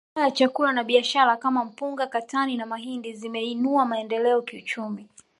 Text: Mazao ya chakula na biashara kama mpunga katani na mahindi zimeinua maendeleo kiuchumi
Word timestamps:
Mazao 0.15 0.25
ya 0.29 0.35
chakula 0.35 0.71
na 0.71 0.83
biashara 0.83 1.37
kama 1.37 1.65
mpunga 1.65 2.07
katani 2.07 2.57
na 2.57 2.65
mahindi 2.65 3.13
zimeinua 3.13 3.85
maendeleo 3.85 4.41
kiuchumi 4.41 5.07